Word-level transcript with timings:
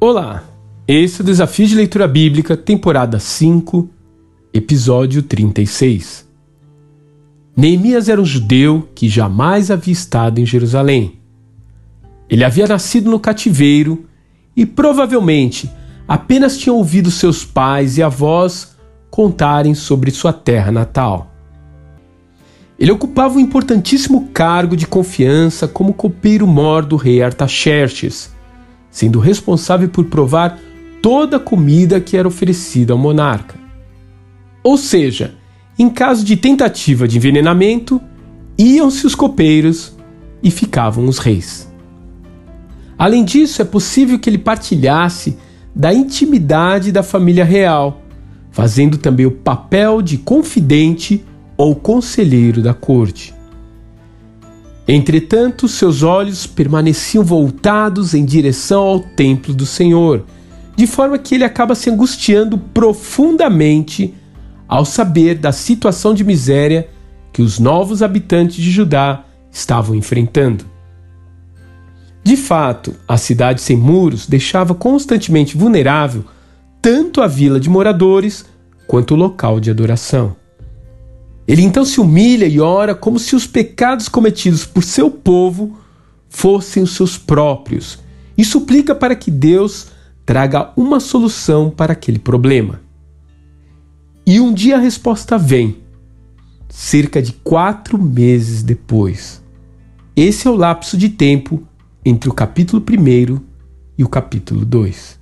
Olá, 0.00 0.44
esse 0.86 1.20
é 1.20 1.24
o 1.24 1.26
Desafio 1.26 1.66
de 1.66 1.74
Leitura 1.74 2.06
Bíblica, 2.06 2.56
temporada 2.56 3.18
5, 3.18 3.90
episódio 4.54 5.24
36. 5.24 6.24
Neemias 7.56 8.08
era 8.08 8.20
um 8.20 8.24
judeu 8.24 8.88
que 8.94 9.08
jamais 9.08 9.72
havia 9.72 9.92
estado 9.92 10.38
em 10.38 10.46
Jerusalém. 10.46 11.18
Ele 12.30 12.44
havia 12.44 12.68
nascido 12.68 13.10
no 13.10 13.18
cativeiro 13.18 14.06
e 14.56 14.64
provavelmente 14.64 15.68
apenas 16.06 16.56
tinha 16.56 16.72
ouvido 16.72 17.10
seus 17.10 17.44
pais 17.44 17.98
e 17.98 18.02
avós 18.02 18.76
contarem 19.10 19.74
sobre 19.74 20.12
sua 20.12 20.32
terra 20.32 20.70
natal. 20.70 21.34
Ele 22.78 22.92
ocupava 22.92 23.34
um 23.34 23.40
importantíssimo 23.40 24.28
cargo 24.32 24.76
de 24.76 24.86
confiança 24.86 25.66
como 25.66 25.92
copeiro-mor 25.92 26.86
do 26.86 26.94
rei 26.94 27.20
Artaxerxes 27.20 28.37
sendo 28.90 29.18
responsável 29.18 29.88
por 29.88 30.06
provar 30.06 30.58
toda 31.02 31.36
a 31.36 31.40
comida 31.40 32.00
que 32.00 32.16
era 32.16 32.28
oferecida 32.28 32.92
ao 32.92 32.98
monarca. 32.98 33.56
Ou 34.62 34.76
seja, 34.76 35.34
em 35.78 35.88
caso 35.88 36.24
de 36.24 36.36
tentativa 36.36 37.06
de 37.06 37.16
envenenamento, 37.16 38.00
iam-se 38.58 39.06
os 39.06 39.14
copeiros 39.14 39.96
e 40.42 40.50
ficavam 40.50 41.06
os 41.06 41.18
reis. 41.18 41.72
Além 42.98 43.24
disso, 43.24 43.62
é 43.62 43.64
possível 43.64 44.18
que 44.18 44.28
ele 44.28 44.38
partilhasse 44.38 45.38
da 45.74 45.94
intimidade 45.94 46.90
da 46.90 47.04
família 47.04 47.44
real, 47.44 48.02
fazendo 48.50 48.98
também 48.98 49.24
o 49.24 49.30
papel 49.30 50.02
de 50.02 50.18
confidente 50.18 51.24
ou 51.56 51.76
conselheiro 51.76 52.60
da 52.60 52.74
corte. 52.74 53.37
Entretanto, 54.90 55.68
seus 55.68 56.02
olhos 56.02 56.46
permaneciam 56.46 57.22
voltados 57.22 58.14
em 58.14 58.24
direção 58.24 58.80
ao 58.80 59.00
templo 59.00 59.52
do 59.52 59.66
Senhor, 59.66 60.24
de 60.74 60.86
forma 60.86 61.18
que 61.18 61.34
ele 61.34 61.44
acaba 61.44 61.74
se 61.74 61.90
angustiando 61.90 62.56
profundamente 62.56 64.14
ao 64.66 64.86
saber 64.86 65.34
da 65.36 65.52
situação 65.52 66.14
de 66.14 66.24
miséria 66.24 66.88
que 67.34 67.42
os 67.42 67.58
novos 67.58 68.02
habitantes 68.02 68.56
de 68.56 68.70
Judá 68.70 69.24
estavam 69.52 69.94
enfrentando. 69.94 70.64
De 72.24 72.36
fato, 72.36 72.94
a 73.06 73.18
cidade 73.18 73.60
sem 73.60 73.76
muros 73.76 74.26
deixava 74.26 74.74
constantemente 74.74 75.56
vulnerável 75.56 76.24
tanto 76.80 77.20
a 77.20 77.26
vila 77.26 77.60
de 77.60 77.68
moradores 77.68 78.46
quanto 78.86 79.12
o 79.12 79.16
local 79.16 79.60
de 79.60 79.70
adoração. 79.70 80.34
Ele 81.48 81.62
então 81.62 81.82
se 81.82 81.98
humilha 81.98 82.46
e 82.46 82.60
ora 82.60 82.94
como 82.94 83.18
se 83.18 83.34
os 83.34 83.46
pecados 83.46 84.06
cometidos 84.06 84.66
por 84.66 84.84
seu 84.84 85.10
povo 85.10 85.78
fossem 86.28 86.82
os 86.82 86.94
seus 86.94 87.16
próprios 87.16 87.98
e 88.36 88.44
suplica 88.44 88.94
para 88.94 89.16
que 89.16 89.30
Deus 89.30 89.86
traga 90.26 90.70
uma 90.76 91.00
solução 91.00 91.70
para 91.70 91.94
aquele 91.94 92.18
problema. 92.18 92.82
E 94.26 94.38
um 94.38 94.52
dia 94.52 94.76
a 94.76 94.78
resposta 94.78 95.38
vem, 95.38 95.78
cerca 96.68 97.22
de 97.22 97.32
quatro 97.32 97.96
meses 97.96 98.62
depois. 98.62 99.42
Esse 100.14 100.46
é 100.46 100.50
o 100.50 100.54
lapso 100.54 100.98
de 100.98 101.08
tempo 101.08 101.66
entre 102.04 102.28
o 102.28 102.34
capítulo 102.34 102.82
1 102.82 103.40
e 103.96 104.04
o 104.04 104.08
capítulo 104.08 104.66
2. 104.66 105.17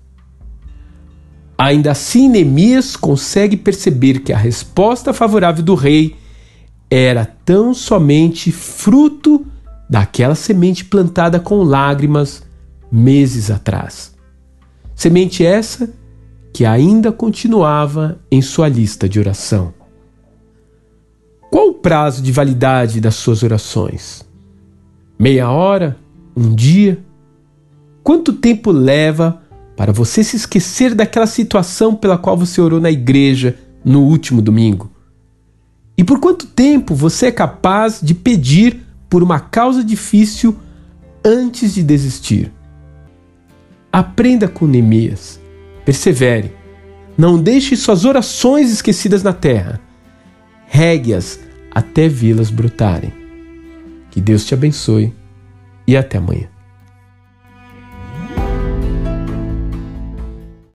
Ainda 1.58 1.92
assim, 1.92 2.28
Neemias 2.28 2.96
consegue 2.96 3.56
perceber 3.56 4.20
que 4.20 4.32
a 4.32 4.36
resposta 4.36 5.12
favorável 5.12 5.64
do 5.64 5.74
rei 5.74 6.16
era 6.90 7.24
tão 7.24 7.72
somente 7.72 8.52
fruto 8.52 9.46
daquela 9.88 10.34
semente 10.34 10.84
plantada 10.84 11.40
com 11.40 11.62
lágrimas 11.62 12.42
meses 12.92 13.50
atrás. 13.50 14.14
Semente 14.94 15.44
essa 15.44 15.92
que 16.52 16.64
ainda 16.64 17.12
continuava 17.12 18.18
em 18.30 18.40
sua 18.40 18.68
lista 18.68 19.08
de 19.08 19.18
oração. 19.18 19.74
Qual 21.50 21.68
o 21.68 21.74
prazo 21.74 22.22
de 22.22 22.32
validade 22.32 23.00
das 23.00 23.14
suas 23.14 23.42
orações? 23.42 24.26
Meia 25.18 25.50
hora? 25.50 25.96
Um 26.36 26.54
dia? 26.54 26.98
Quanto 28.02 28.32
tempo 28.32 28.70
leva 28.70 29.42
para 29.76 29.92
você 29.92 30.24
se 30.24 30.36
esquecer 30.36 30.94
daquela 30.94 31.26
situação 31.26 31.94
pela 31.94 32.16
qual 32.16 32.36
você 32.36 32.60
orou 32.60 32.80
na 32.80 32.90
igreja 32.90 33.56
no 33.84 34.02
último 34.02 34.40
domingo? 34.40 34.90
E 35.98 36.02
por 36.02 36.18
quanto 36.18 36.46
tempo 36.46 36.94
você 36.94 37.26
é 37.26 37.32
capaz 37.32 38.00
de 38.02 38.14
pedir 38.14 38.82
por 39.08 39.22
uma 39.22 39.38
causa 39.38 39.84
difícil 39.84 40.56
antes 41.24 41.74
de 41.74 41.82
desistir? 41.82 42.52
Aprenda 43.92 44.48
com 44.48 44.66
Neemias. 44.66 45.40
Persevere. 45.84 46.52
Não 47.16 47.42
deixe 47.42 47.76
suas 47.76 48.04
orações 48.04 48.70
esquecidas 48.70 49.22
na 49.22 49.32
terra. 49.32 49.80
Regue-as 50.66 51.40
até 51.70 52.08
vê-las 52.08 52.50
brotarem. 52.50 53.12
Que 54.10 54.20
Deus 54.20 54.44
te 54.44 54.52
abençoe 54.52 55.14
e 55.86 55.96
até 55.96 56.18
amanhã. 56.18 56.55